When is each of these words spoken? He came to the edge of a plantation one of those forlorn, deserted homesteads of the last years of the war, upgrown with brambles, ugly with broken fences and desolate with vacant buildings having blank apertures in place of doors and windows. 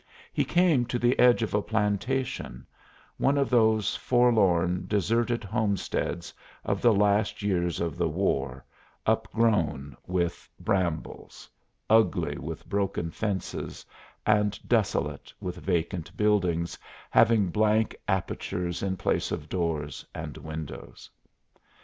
He 0.33 0.43
came 0.43 0.87
to 0.87 0.97
the 0.97 1.19
edge 1.19 1.43
of 1.43 1.53
a 1.53 1.61
plantation 1.61 2.65
one 3.19 3.37
of 3.37 3.51
those 3.51 3.95
forlorn, 3.95 4.85
deserted 4.87 5.43
homesteads 5.43 6.33
of 6.65 6.81
the 6.81 6.91
last 6.91 7.43
years 7.43 7.79
of 7.79 7.97
the 7.99 8.07
war, 8.09 8.65
upgrown 9.05 9.95
with 10.07 10.49
brambles, 10.59 11.47
ugly 11.87 12.35
with 12.39 12.67
broken 12.67 13.11
fences 13.11 13.85
and 14.25 14.59
desolate 14.67 15.31
with 15.39 15.57
vacant 15.57 16.17
buildings 16.17 16.79
having 17.11 17.51
blank 17.51 17.95
apertures 18.07 18.81
in 18.81 18.97
place 18.97 19.31
of 19.31 19.49
doors 19.49 20.03
and 20.15 20.35
windows. 20.35 21.11